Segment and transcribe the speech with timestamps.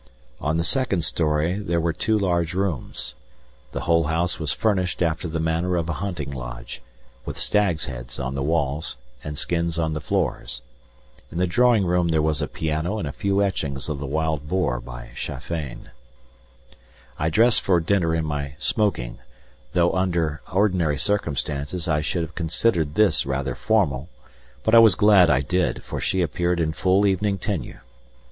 [0.39, 3.13] On the second story there were two large rooms.
[3.71, 6.81] The whole house was furnished after the manner of a hunting lodge,
[7.23, 10.63] with stags' heads on the walls, and skins on the floors.
[11.31, 14.49] In the drawing room there was a piano and a few etchings of the wild
[14.49, 15.91] boar by Schaffein.
[17.19, 19.19] I dressed for dinner in my "smoking,"
[19.73, 24.09] though under ordinary circumstances I should have considered this rather formal,
[24.63, 27.77] but I was glad I did, for she appeared in full evening tenue.